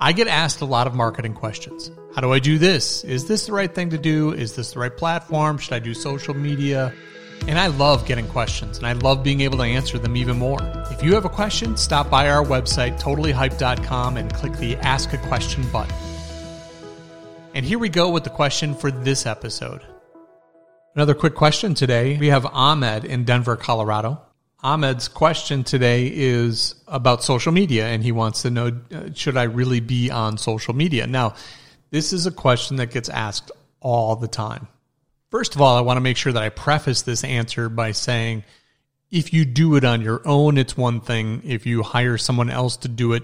I 0.00 0.12
get 0.12 0.28
asked 0.28 0.60
a 0.60 0.64
lot 0.64 0.86
of 0.86 0.94
marketing 0.94 1.34
questions. 1.34 1.90
How 2.14 2.20
do 2.20 2.32
I 2.32 2.38
do 2.38 2.56
this? 2.56 3.02
Is 3.02 3.26
this 3.26 3.46
the 3.46 3.52
right 3.52 3.74
thing 3.74 3.90
to 3.90 3.98
do? 3.98 4.32
Is 4.32 4.54
this 4.54 4.72
the 4.72 4.78
right 4.78 4.96
platform? 4.96 5.58
Should 5.58 5.72
I 5.72 5.80
do 5.80 5.92
social 5.92 6.34
media? 6.34 6.94
And 7.48 7.58
I 7.58 7.66
love 7.66 8.06
getting 8.06 8.28
questions 8.28 8.78
and 8.78 8.86
I 8.86 8.92
love 8.92 9.24
being 9.24 9.40
able 9.40 9.58
to 9.58 9.64
answer 9.64 9.98
them 9.98 10.16
even 10.16 10.38
more. 10.38 10.58
If 10.92 11.02
you 11.02 11.14
have 11.14 11.24
a 11.24 11.28
question, 11.28 11.76
stop 11.76 12.10
by 12.10 12.30
our 12.30 12.44
website, 12.44 13.00
totallyhyped.com, 13.00 14.16
and 14.16 14.32
click 14.32 14.52
the 14.54 14.76
Ask 14.76 15.12
a 15.14 15.18
Question 15.18 15.68
button. 15.70 15.94
And 17.54 17.64
here 17.64 17.78
we 17.80 17.88
go 17.88 18.08
with 18.10 18.22
the 18.22 18.30
question 18.30 18.76
for 18.76 18.92
this 18.92 19.26
episode. 19.26 19.82
Another 20.94 21.14
quick 21.14 21.34
question 21.34 21.74
today. 21.74 22.16
We 22.18 22.28
have 22.28 22.46
Ahmed 22.46 23.04
in 23.04 23.24
Denver, 23.24 23.56
Colorado. 23.56 24.27
Ahmed's 24.60 25.06
question 25.06 25.62
today 25.62 26.10
is 26.12 26.74
about 26.88 27.22
social 27.22 27.52
media, 27.52 27.86
and 27.86 28.02
he 28.02 28.10
wants 28.10 28.42
to 28.42 28.50
know 28.50 28.72
uh, 28.92 29.10
should 29.14 29.36
I 29.36 29.44
really 29.44 29.78
be 29.78 30.10
on 30.10 30.36
social 30.36 30.74
media? 30.74 31.06
Now, 31.06 31.34
this 31.90 32.12
is 32.12 32.26
a 32.26 32.32
question 32.32 32.76
that 32.76 32.90
gets 32.90 33.08
asked 33.08 33.52
all 33.80 34.16
the 34.16 34.26
time. 34.26 34.66
First 35.30 35.54
of 35.54 35.60
all, 35.60 35.76
I 35.76 35.82
want 35.82 35.98
to 35.98 36.02
make 36.02 36.16
sure 36.16 36.32
that 36.32 36.42
I 36.42 36.48
preface 36.48 37.02
this 37.02 37.22
answer 37.22 37.68
by 37.68 37.92
saying 37.92 38.42
if 39.10 39.32
you 39.32 39.44
do 39.44 39.76
it 39.76 39.84
on 39.84 40.02
your 40.02 40.26
own, 40.26 40.58
it's 40.58 40.76
one 40.76 41.00
thing. 41.00 41.42
If 41.44 41.64
you 41.64 41.84
hire 41.84 42.18
someone 42.18 42.50
else 42.50 42.78
to 42.78 42.88
do 42.88 43.12
it, 43.12 43.22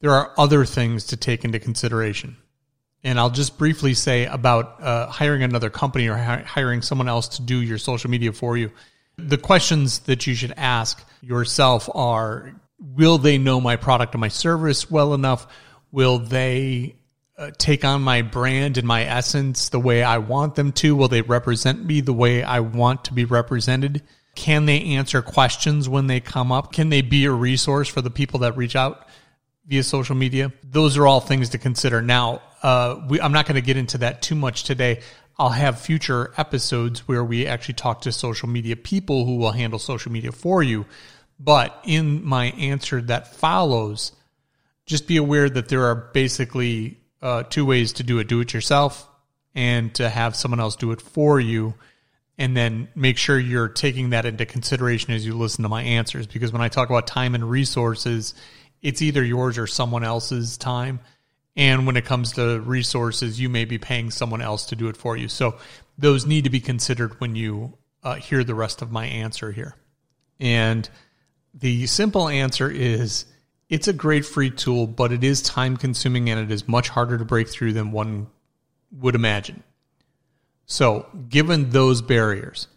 there 0.00 0.10
are 0.10 0.32
other 0.36 0.66
things 0.66 1.06
to 1.06 1.16
take 1.16 1.44
into 1.44 1.58
consideration. 1.58 2.36
And 3.02 3.18
I'll 3.18 3.30
just 3.30 3.56
briefly 3.56 3.94
say 3.94 4.26
about 4.26 4.82
uh, 4.82 5.06
hiring 5.06 5.42
another 5.42 5.70
company 5.70 6.08
or 6.08 6.16
hi- 6.16 6.42
hiring 6.42 6.82
someone 6.82 7.08
else 7.08 7.28
to 7.28 7.42
do 7.42 7.62
your 7.62 7.78
social 7.78 8.10
media 8.10 8.32
for 8.32 8.58
you 8.58 8.70
the 9.18 9.38
questions 9.38 10.00
that 10.00 10.26
you 10.26 10.34
should 10.34 10.54
ask 10.56 11.04
yourself 11.20 11.88
are 11.94 12.52
Will 12.78 13.16
they 13.16 13.38
know 13.38 13.58
my 13.60 13.76
product 13.76 14.14
or 14.14 14.18
my 14.18 14.28
service 14.28 14.90
well 14.90 15.14
enough? 15.14 15.46
Will 15.92 16.18
they 16.18 16.96
uh, 17.38 17.50
take 17.56 17.86
on 17.86 18.02
my 18.02 18.20
brand 18.20 18.76
and 18.76 18.86
my 18.86 19.04
essence 19.04 19.70
the 19.70 19.80
way 19.80 20.02
I 20.02 20.18
want 20.18 20.56
them 20.56 20.72
to? 20.72 20.94
Will 20.94 21.08
they 21.08 21.22
represent 21.22 21.84
me 21.84 22.02
the 22.02 22.12
way 22.12 22.42
I 22.42 22.60
want 22.60 23.06
to 23.06 23.14
be 23.14 23.24
represented? 23.24 24.02
Can 24.34 24.66
they 24.66 24.82
answer 24.82 25.22
questions 25.22 25.88
when 25.88 26.06
they 26.06 26.20
come 26.20 26.52
up? 26.52 26.72
Can 26.72 26.90
they 26.90 27.00
be 27.00 27.24
a 27.24 27.32
resource 27.32 27.88
for 27.88 28.02
the 28.02 28.10
people 28.10 28.40
that 28.40 28.58
reach 28.58 28.76
out 28.76 29.08
via 29.66 29.82
social 29.82 30.14
media? 30.14 30.52
Those 30.62 30.98
are 30.98 31.06
all 31.06 31.20
things 31.20 31.48
to 31.50 31.58
consider. 31.58 32.02
Now, 32.02 32.42
uh, 32.62 33.00
we, 33.08 33.20
I'm 33.20 33.32
not 33.32 33.46
going 33.46 33.54
to 33.54 33.62
get 33.62 33.78
into 33.78 33.98
that 33.98 34.20
too 34.20 34.34
much 34.34 34.64
today. 34.64 35.00
I'll 35.38 35.50
have 35.50 35.78
future 35.78 36.32
episodes 36.38 37.06
where 37.06 37.22
we 37.24 37.46
actually 37.46 37.74
talk 37.74 38.02
to 38.02 38.12
social 38.12 38.48
media 38.48 38.74
people 38.74 39.26
who 39.26 39.36
will 39.36 39.52
handle 39.52 39.78
social 39.78 40.10
media 40.10 40.32
for 40.32 40.62
you. 40.62 40.86
But 41.38 41.78
in 41.84 42.24
my 42.24 42.46
answer 42.46 43.02
that 43.02 43.34
follows, 43.34 44.12
just 44.86 45.06
be 45.06 45.18
aware 45.18 45.50
that 45.50 45.68
there 45.68 45.84
are 45.84 45.94
basically 45.94 46.98
uh, 47.20 47.42
two 47.42 47.66
ways 47.66 47.94
to 47.94 48.02
do 48.02 48.18
it 48.18 48.28
do 48.28 48.40
it 48.40 48.54
yourself 48.54 49.06
and 49.54 49.94
to 49.94 50.08
have 50.08 50.36
someone 50.36 50.60
else 50.60 50.76
do 50.76 50.92
it 50.92 51.00
for 51.00 51.38
you. 51.38 51.74
And 52.38 52.56
then 52.56 52.88
make 52.94 53.16
sure 53.16 53.38
you're 53.38 53.68
taking 53.68 54.10
that 54.10 54.26
into 54.26 54.44
consideration 54.44 55.14
as 55.14 55.24
you 55.24 55.34
listen 55.34 55.62
to 55.62 55.68
my 55.68 55.82
answers. 55.82 56.26
Because 56.26 56.52
when 56.52 56.60
I 56.62 56.68
talk 56.68 56.90
about 56.90 57.06
time 57.06 57.34
and 57.34 57.48
resources, 57.48 58.34
it's 58.82 59.00
either 59.00 59.24
yours 59.24 59.56
or 59.56 59.66
someone 59.66 60.04
else's 60.04 60.58
time. 60.58 61.00
And 61.56 61.86
when 61.86 61.96
it 61.96 62.04
comes 62.04 62.32
to 62.32 62.60
resources, 62.60 63.40
you 63.40 63.48
may 63.48 63.64
be 63.64 63.78
paying 63.78 64.10
someone 64.10 64.42
else 64.42 64.66
to 64.66 64.76
do 64.76 64.88
it 64.88 64.96
for 64.96 65.16
you. 65.16 65.28
So 65.28 65.56
those 65.96 66.26
need 66.26 66.44
to 66.44 66.50
be 66.50 66.60
considered 66.60 67.18
when 67.20 67.34
you 67.34 67.78
uh, 68.02 68.16
hear 68.16 68.44
the 68.44 68.54
rest 68.54 68.82
of 68.82 68.92
my 68.92 69.06
answer 69.06 69.52
here. 69.52 69.74
And 70.38 70.88
the 71.54 71.86
simple 71.86 72.28
answer 72.28 72.70
is 72.70 73.24
it's 73.70 73.88
a 73.88 73.92
great 73.94 74.26
free 74.26 74.50
tool, 74.50 74.86
but 74.86 75.12
it 75.12 75.24
is 75.24 75.40
time 75.40 75.76
consuming 75.76 76.28
and 76.28 76.38
it 76.38 76.52
is 76.52 76.68
much 76.68 76.90
harder 76.90 77.16
to 77.16 77.24
break 77.24 77.48
through 77.48 77.72
than 77.72 77.90
one 77.90 78.26
would 78.92 79.14
imagine. 79.14 79.62
So, 80.66 81.06
given 81.28 81.70
those 81.70 82.02
barriers, 82.02 82.68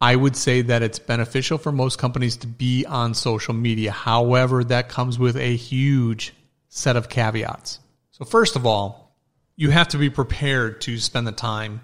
I 0.00 0.16
would 0.16 0.34
say 0.34 0.62
that 0.62 0.82
it's 0.82 0.98
beneficial 0.98 1.58
for 1.58 1.72
most 1.72 1.98
companies 1.98 2.38
to 2.38 2.46
be 2.46 2.86
on 2.86 3.14
social 3.14 3.54
media. 3.54 3.92
However, 3.92 4.64
that 4.64 4.88
comes 4.88 5.18
with 5.18 5.36
a 5.36 5.56
huge 5.56 6.32
set 6.70 6.96
of 6.96 7.08
caveats. 7.08 7.80
So, 8.12 8.24
first 8.24 8.56
of 8.56 8.64
all, 8.64 9.14
you 9.56 9.70
have 9.70 9.88
to 9.88 9.98
be 9.98 10.08
prepared 10.08 10.80
to 10.82 10.98
spend 10.98 11.26
the 11.26 11.32
time 11.32 11.82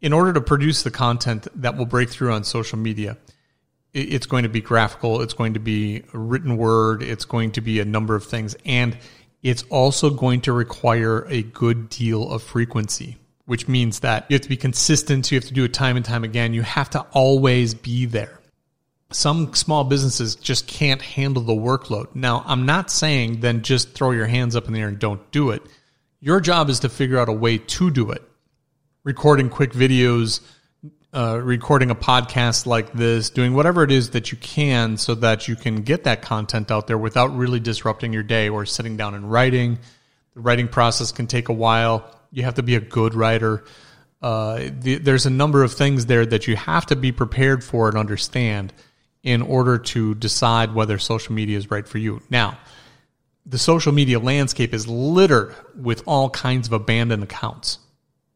in 0.00 0.14
order 0.14 0.32
to 0.32 0.40
produce 0.40 0.82
the 0.82 0.90
content 0.90 1.46
that 1.60 1.76
will 1.76 1.84
break 1.84 2.08
through 2.08 2.32
on 2.32 2.44
social 2.44 2.78
media. 2.78 3.18
It's 3.92 4.26
going 4.26 4.44
to 4.44 4.48
be 4.48 4.60
graphical, 4.60 5.20
it's 5.20 5.34
going 5.34 5.54
to 5.54 5.60
be 5.60 6.02
written 6.12 6.56
word, 6.56 7.02
it's 7.02 7.24
going 7.24 7.52
to 7.52 7.60
be 7.60 7.78
a 7.78 7.84
number 7.84 8.16
of 8.16 8.24
things, 8.24 8.56
and 8.64 8.96
it's 9.42 9.62
also 9.64 10.10
going 10.10 10.40
to 10.42 10.52
require 10.52 11.26
a 11.28 11.42
good 11.42 11.90
deal 11.90 12.28
of 12.30 12.42
frequency, 12.42 13.18
which 13.44 13.68
means 13.68 14.00
that 14.00 14.26
you 14.28 14.34
have 14.34 14.40
to 14.40 14.48
be 14.48 14.56
consistent, 14.56 15.30
you 15.30 15.38
have 15.38 15.46
to 15.46 15.54
do 15.54 15.64
it 15.64 15.74
time 15.74 15.96
and 15.96 16.04
time 16.04 16.24
again, 16.24 16.54
you 16.54 16.62
have 16.62 16.90
to 16.90 17.00
always 17.12 17.74
be 17.74 18.06
there 18.06 18.40
some 19.10 19.54
small 19.54 19.84
businesses 19.84 20.34
just 20.34 20.66
can't 20.66 21.00
handle 21.00 21.42
the 21.42 21.52
workload. 21.52 22.14
Now, 22.14 22.42
I'm 22.46 22.66
not 22.66 22.90
saying 22.90 23.40
then 23.40 23.62
just 23.62 23.94
throw 23.94 24.10
your 24.10 24.26
hands 24.26 24.56
up 24.56 24.66
in 24.66 24.72
the 24.72 24.80
air 24.80 24.88
and 24.88 24.98
don't 24.98 25.30
do 25.30 25.50
it. 25.50 25.62
Your 26.20 26.40
job 26.40 26.70
is 26.70 26.80
to 26.80 26.88
figure 26.88 27.18
out 27.18 27.28
a 27.28 27.32
way 27.32 27.58
to 27.58 27.90
do 27.90 28.10
it. 28.10 28.22
Recording 29.04 29.50
quick 29.50 29.72
videos, 29.72 30.40
uh, 31.12 31.38
recording 31.40 31.90
a 31.90 31.94
podcast 31.94 32.66
like 32.66 32.92
this, 32.92 33.30
doing 33.30 33.54
whatever 33.54 33.84
it 33.84 33.92
is 33.92 34.10
that 34.10 34.32
you 34.32 34.38
can 34.38 34.96
so 34.96 35.14
that 35.14 35.46
you 35.46 35.54
can 35.54 35.82
get 35.82 36.04
that 36.04 36.22
content 36.22 36.70
out 36.70 36.86
there 36.86 36.98
without 36.98 37.36
really 37.36 37.60
disrupting 37.60 38.12
your 38.12 38.22
day 38.22 38.48
or 38.48 38.66
sitting 38.66 38.96
down 38.96 39.14
and 39.14 39.30
writing. 39.30 39.78
The 40.34 40.40
writing 40.40 40.66
process 40.66 41.12
can 41.12 41.26
take 41.26 41.50
a 41.50 41.52
while. 41.52 42.10
You 42.32 42.42
have 42.44 42.54
to 42.54 42.62
be 42.62 42.74
a 42.74 42.80
good 42.80 43.14
writer. 43.14 43.64
Uh, 44.20 44.70
the, 44.80 44.96
there's 44.96 45.26
a 45.26 45.30
number 45.30 45.62
of 45.62 45.74
things 45.74 46.06
there 46.06 46.24
that 46.24 46.48
you 46.48 46.56
have 46.56 46.86
to 46.86 46.96
be 46.96 47.12
prepared 47.12 47.62
for 47.62 47.88
and 47.88 47.98
understand 47.98 48.72
in 49.24 49.40
order 49.40 49.78
to 49.78 50.14
decide 50.14 50.74
whether 50.74 50.98
social 50.98 51.34
media 51.34 51.56
is 51.56 51.70
right 51.70 51.88
for 51.88 51.98
you. 51.98 52.20
Now, 52.28 52.58
the 53.46 53.58
social 53.58 53.92
media 53.92 54.18
landscape 54.18 54.72
is 54.72 54.86
littered 54.86 55.54
with 55.74 56.02
all 56.06 56.30
kinds 56.30 56.68
of 56.68 56.74
abandoned 56.74 57.22
accounts, 57.22 57.78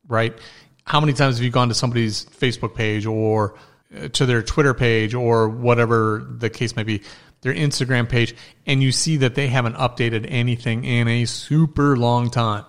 right? 0.09 0.37
How 0.85 1.01
many 1.01 1.13
times 1.13 1.37
have 1.37 1.45
you 1.45 1.51
gone 1.51 1.69
to 1.69 1.75
somebody's 1.75 2.25
Facebook 2.25 2.75
page 2.75 3.05
or 3.07 3.55
uh, 3.95 4.09
to 4.09 4.27
their 4.27 4.43
Twitter 4.43 4.75
page 4.75 5.15
or 5.15 5.49
whatever 5.49 6.27
the 6.39 6.51
case 6.51 6.75
may 6.75 6.83
be, 6.83 7.03
their 7.43 7.55
Instagram 7.55 8.09
page, 8.09 8.35
and 8.67 8.83
you 8.83 8.91
see 8.91 9.19
that 9.19 9.35
they 9.35 9.47
haven't 9.47 9.77
updated 9.77 10.27
anything 10.29 10.85
in 10.85 11.07
a 11.07 11.27
super 11.27 11.97
long 11.97 12.31
time? 12.31 12.65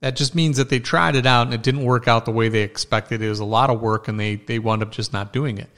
That 0.00 0.16
just 0.16 0.34
means 0.34 0.58
that 0.58 0.68
they 0.68 0.80
tried 0.80 1.16
it 1.16 1.24
out 1.24 1.46
and 1.46 1.54
it 1.54 1.62
didn't 1.62 1.84
work 1.84 2.08
out 2.08 2.24
the 2.24 2.32
way 2.32 2.48
they 2.48 2.62
expected. 2.62 3.22
It 3.22 3.28
was 3.28 3.40
a 3.40 3.44
lot 3.44 3.70
of 3.70 3.80
work 3.80 4.08
and 4.08 4.18
they, 4.18 4.36
they 4.36 4.58
wound 4.58 4.82
up 4.82 4.90
just 4.90 5.12
not 5.12 5.32
doing 5.32 5.58
it 5.58 5.70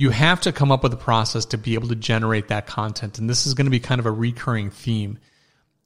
you 0.00 0.10
have 0.10 0.40
to 0.42 0.52
come 0.52 0.70
up 0.70 0.84
with 0.84 0.92
a 0.92 0.96
process 0.96 1.44
to 1.46 1.58
be 1.58 1.74
able 1.74 1.88
to 1.88 1.96
generate 1.96 2.48
that 2.48 2.68
content. 2.68 3.18
And 3.18 3.28
this 3.28 3.48
is 3.48 3.54
going 3.54 3.64
to 3.64 3.70
be 3.70 3.80
kind 3.80 3.98
of 3.98 4.06
a 4.06 4.12
recurring 4.12 4.70
theme. 4.70 5.18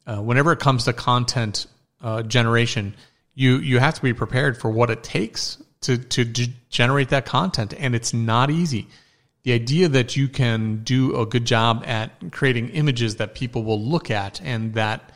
Uh, 0.07 0.17
whenever 0.17 0.53
it 0.53 0.59
comes 0.59 0.85
to 0.85 0.93
content 0.93 1.67
uh, 2.03 2.23
generation, 2.23 2.95
you 3.35 3.57
you 3.57 3.79
have 3.79 3.95
to 3.95 4.03
be 4.03 4.13
prepared 4.13 4.61
for 4.61 4.71
what 4.71 4.91
it 4.91 5.03
takes 5.03 5.57
to 5.81 5.97
to 5.97 6.25
generate 6.69 7.09
that 7.09 7.25
content, 7.25 7.73
and 7.79 7.95
it's 7.95 8.13
not 8.13 8.51
easy. 8.51 8.87
The 9.45 9.55
idea 9.55 9.89
that 9.89 10.15
you 10.15 10.29
can 10.29 10.85
do 10.85 11.19
a 11.19 11.25
good 11.25 11.47
job 11.47 11.83
at 11.87 12.33
creating 12.33 12.69
images 12.69 13.17
that 13.17 13.35
people 13.35 13.63
will 13.65 13.81
look 13.81 14.11
at 14.11 14.43
and 14.43 14.75
that 14.75 15.11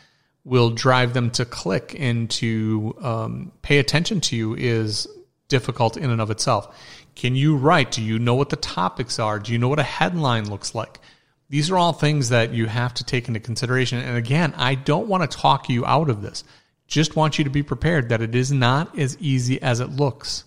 will 0.44 0.70
drive 0.70 1.12
them 1.12 1.30
to 1.32 1.44
click 1.44 1.94
and 1.98 2.30
to 2.30 2.96
um, 3.02 3.52
pay 3.60 3.78
attention 3.78 4.22
to 4.22 4.36
you 4.36 4.54
is 4.54 5.06
difficult 5.48 5.98
in 5.98 6.10
and 6.10 6.20
of 6.20 6.30
itself. 6.30 6.74
Can 7.16 7.34
you 7.34 7.56
write? 7.56 7.90
Do 7.90 8.02
you 8.02 8.18
know 8.18 8.34
what 8.34 8.50
the 8.50 8.56
topics 8.56 9.18
are? 9.18 9.38
Do 9.38 9.52
you 9.52 9.58
know 9.58 9.68
what 9.68 9.78
a 9.78 9.82
headline 9.82 10.48
looks 10.48 10.74
like? 10.74 11.00
These 11.48 11.70
are 11.70 11.78
all 11.78 11.92
things 11.92 12.28
that 12.28 12.52
you 12.52 12.66
have 12.66 12.92
to 12.94 13.04
take 13.04 13.26
into 13.26 13.40
consideration. 13.40 13.98
And 13.98 14.16
again, 14.16 14.52
I 14.56 14.74
don't 14.74 15.08
want 15.08 15.28
to 15.28 15.36
talk 15.36 15.68
you 15.68 15.84
out 15.86 16.10
of 16.10 16.20
this. 16.20 16.44
Just 16.86 17.16
want 17.16 17.38
you 17.38 17.44
to 17.44 17.50
be 17.50 17.62
prepared 17.62 18.10
that 18.10 18.22
it 18.22 18.34
is 18.34 18.52
not 18.52 18.98
as 18.98 19.16
easy 19.18 19.60
as 19.62 19.80
it 19.80 19.90
looks. 19.90 20.44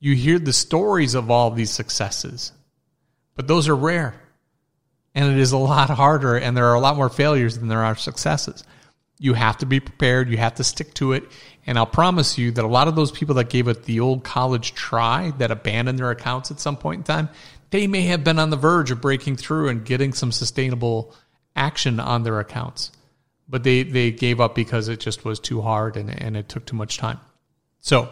You 0.00 0.14
hear 0.14 0.38
the 0.38 0.52
stories 0.52 1.14
of 1.14 1.30
all 1.30 1.50
these 1.50 1.70
successes, 1.70 2.52
but 3.34 3.48
those 3.48 3.68
are 3.68 3.76
rare. 3.76 4.20
And 5.14 5.32
it 5.32 5.38
is 5.38 5.52
a 5.52 5.58
lot 5.58 5.90
harder, 5.90 6.36
and 6.36 6.56
there 6.56 6.66
are 6.66 6.74
a 6.74 6.80
lot 6.80 6.96
more 6.96 7.08
failures 7.08 7.56
than 7.56 7.68
there 7.68 7.84
are 7.84 7.96
successes. 7.96 8.64
You 9.18 9.34
have 9.34 9.58
to 9.58 9.66
be 9.66 9.80
prepared. 9.80 10.28
You 10.28 10.36
have 10.38 10.54
to 10.56 10.64
stick 10.64 10.92
to 10.94 11.12
it. 11.12 11.24
And 11.66 11.78
I'll 11.78 11.86
promise 11.86 12.36
you 12.36 12.50
that 12.52 12.64
a 12.64 12.68
lot 12.68 12.88
of 12.88 12.96
those 12.96 13.10
people 13.10 13.36
that 13.36 13.48
gave 13.48 13.68
it 13.68 13.84
the 13.84 14.00
old 14.00 14.24
college 14.24 14.74
try, 14.74 15.32
that 15.38 15.50
abandoned 15.50 15.98
their 15.98 16.10
accounts 16.10 16.50
at 16.50 16.60
some 16.60 16.76
point 16.76 16.98
in 16.98 17.04
time, 17.04 17.28
they 17.70 17.86
may 17.86 18.02
have 18.02 18.22
been 18.22 18.38
on 18.38 18.50
the 18.50 18.56
verge 18.56 18.90
of 18.90 19.00
breaking 19.00 19.36
through 19.36 19.68
and 19.68 19.84
getting 19.84 20.12
some 20.12 20.30
sustainable 20.30 21.14
action 21.56 22.00
on 22.00 22.22
their 22.22 22.38
accounts. 22.38 22.92
But 23.48 23.62
they, 23.62 23.82
they 23.82 24.10
gave 24.10 24.40
up 24.40 24.54
because 24.54 24.88
it 24.88 25.00
just 25.00 25.24
was 25.24 25.38
too 25.40 25.60
hard 25.60 25.96
and, 25.96 26.10
and 26.10 26.36
it 26.36 26.48
took 26.48 26.66
too 26.66 26.76
much 26.76 26.98
time. 26.98 27.20
So, 27.80 28.10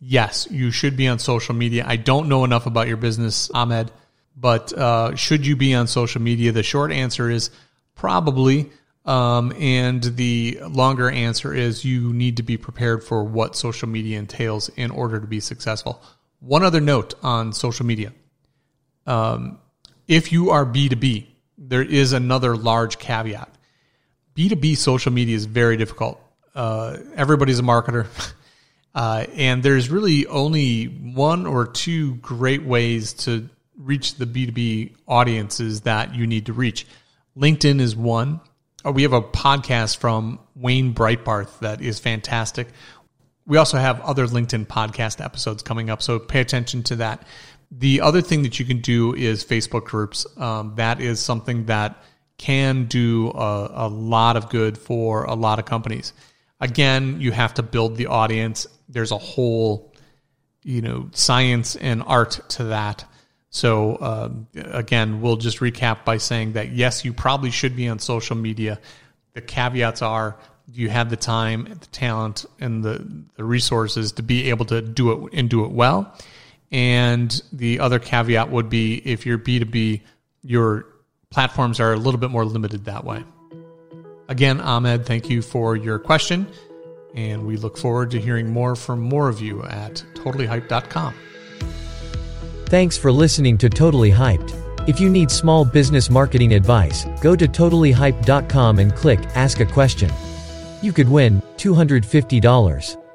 yes, 0.00 0.48
you 0.50 0.70
should 0.70 0.96
be 0.96 1.08
on 1.08 1.18
social 1.18 1.54
media. 1.54 1.84
I 1.86 1.96
don't 1.96 2.28
know 2.28 2.44
enough 2.44 2.66
about 2.66 2.88
your 2.88 2.98
business, 2.98 3.50
Ahmed, 3.50 3.90
but 4.36 4.72
uh, 4.72 5.14
should 5.16 5.46
you 5.46 5.56
be 5.56 5.74
on 5.74 5.86
social 5.86 6.20
media? 6.20 6.52
The 6.52 6.62
short 6.62 6.92
answer 6.92 7.30
is 7.30 7.50
probably 7.94 8.70
Um, 9.06 9.52
and 9.58 10.02
the 10.02 10.58
longer 10.68 11.08
answer 11.08 11.54
is 11.54 11.84
you 11.84 12.12
need 12.12 12.38
to 12.38 12.42
be 12.42 12.56
prepared 12.56 13.04
for 13.04 13.22
what 13.22 13.54
social 13.54 13.88
media 13.88 14.18
entails 14.18 14.68
in 14.70 14.90
order 14.90 15.20
to 15.20 15.26
be 15.26 15.38
successful. 15.38 16.02
One 16.40 16.64
other 16.64 16.80
note 16.80 17.14
on 17.22 17.52
social 17.52 17.86
media. 17.86 18.12
Um, 19.06 19.58
if 20.08 20.32
you 20.32 20.50
are 20.50 20.66
B2B, 20.66 21.26
there 21.56 21.82
is 21.82 22.12
another 22.12 22.56
large 22.56 22.98
caveat. 22.98 23.48
B2B 24.36 24.76
social 24.76 25.12
media 25.12 25.36
is 25.36 25.46
very 25.46 25.76
difficult. 25.76 26.20
Uh, 26.54 26.98
everybody's 27.14 27.58
a 27.58 27.62
marketer. 27.62 28.06
Uh, 28.96 29.26
and 29.34 29.62
there's 29.62 29.90
really 29.90 30.26
only 30.26 30.84
one 30.86 31.46
or 31.46 31.66
two 31.66 32.14
great 32.14 32.64
ways 32.64 33.12
to 33.12 33.46
reach 33.76 34.14
the 34.14 34.24
B2B 34.24 34.94
audiences 35.06 35.82
that 35.82 36.14
you 36.14 36.26
need 36.26 36.46
to 36.46 36.54
reach. 36.54 36.86
LinkedIn 37.36 37.78
is 37.78 37.94
one. 37.94 38.40
Uh, 38.86 38.92
we 38.92 39.02
have 39.02 39.12
a 39.12 39.22
podcast 39.22 39.96
from 39.96 40.38
Wayne 40.54 40.94
Breitbarth 40.94 41.58
that 41.58 41.80
is 41.80 41.98
fantastic. 41.98 42.68
We 43.46 43.56
also 43.56 43.78
have 43.78 44.00
other 44.00 44.26
LinkedIn 44.26 44.66
podcast 44.66 45.24
episodes 45.24 45.62
coming 45.62 45.90
up, 45.90 46.02
so 46.02 46.18
pay 46.18 46.40
attention 46.40 46.82
to 46.84 46.96
that. 46.96 47.26
The 47.70 48.00
other 48.00 48.20
thing 48.20 48.42
that 48.42 48.60
you 48.60 48.64
can 48.64 48.80
do 48.80 49.14
is 49.14 49.44
Facebook 49.44 49.84
groups. 49.84 50.26
Um, 50.36 50.74
that 50.76 51.00
is 51.00 51.18
something 51.18 51.66
that 51.66 52.00
can 52.38 52.84
do 52.84 53.30
a, 53.30 53.70
a 53.74 53.88
lot 53.88 54.36
of 54.36 54.50
good 54.50 54.78
for 54.78 55.24
a 55.24 55.34
lot 55.34 55.58
of 55.58 55.64
companies. 55.64 56.12
Again, 56.60 57.20
you 57.20 57.32
have 57.32 57.54
to 57.54 57.62
build 57.62 57.96
the 57.96 58.06
audience. 58.06 58.66
There's 58.88 59.10
a 59.10 59.18
whole, 59.18 59.92
you 60.62 60.80
know, 60.80 61.08
science 61.12 61.74
and 61.76 62.04
art 62.06 62.40
to 62.50 62.64
that. 62.64 63.04
So 63.50 63.96
uh, 63.96 64.30
again, 64.54 65.20
we'll 65.20 65.36
just 65.36 65.60
recap 65.60 66.04
by 66.04 66.18
saying 66.18 66.52
that 66.52 66.72
yes, 66.72 67.04
you 67.04 67.12
probably 67.12 67.50
should 67.50 67.76
be 67.76 67.88
on 67.88 67.98
social 67.98 68.36
media. 68.36 68.80
The 69.34 69.40
caveats 69.40 70.02
are 70.02 70.36
you 70.72 70.88
have 70.88 71.10
the 71.10 71.16
time, 71.16 71.64
the 71.64 71.86
talent, 71.86 72.44
and 72.58 72.82
the, 72.82 73.06
the 73.36 73.44
resources 73.44 74.12
to 74.12 74.22
be 74.22 74.50
able 74.50 74.64
to 74.66 74.82
do 74.82 75.26
it 75.26 75.32
and 75.32 75.48
do 75.48 75.64
it 75.64 75.70
well. 75.70 76.12
And 76.72 77.40
the 77.52 77.80
other 77.80 77.98
caveat 77.98 78.50
would 78.50 78.68
be 78.68 78.96
if 79.04 79.24
you're 79.24 79.38
B2B, 79.38 80.02
your 80.42 80.86
platforms 81.30 81.78
are 81.80 81.92
a 81.92 81.96
little 81.96 82.18
bit 82.18 82.30
more 82.30 82.44
limited 82.44 82.86
that 82.86 83.04
way. 83.04 83.24
Again, 84.28 84.60
Ahmed, 84.60 85.06
thank 85.06 85.30
you 85.30 85.40
for 85.40 85.76
your 85.76 85.98
question. 85.98 86.48
And 87.14 87.46
we 87.46 87.56
look 87.56 87.78
forward 87.78 88.10
to 88.10 88.20
hearing 88.20 88.50
more 88.50 88.74
from 88.74 89.00
more 89.00 89.28
of 89.28 89.40
you 89.40 89.62
at 89.62 90.04
totallyhyped.com. 90.14 91.14
Thanks 92.68 92.98
for 92.98 93.12
listening 93.12 93.56
to 93.58 93.68
Totally 93.70 94.10
Hyped. 94.10 94.52
If 94.88 94.98
you 94.98 95.08
need 95.08 95.30
small 95.30 95.64
business 95.64 96.10
marketing 96.10 96.52
advice, 96.54 97.06
go 97.20 97.36
to 97.36 97.46
totallyhyped.com 97.46 98.80
and 98.80 98.92
click 98.92 99.20
Ask 99.36 99.60
a 99.60 99.66
Question. 99.66 100.10
You 100.82 100.92
could 100.92 101.08
win 101.08 101.40
$250. 101.58 103.05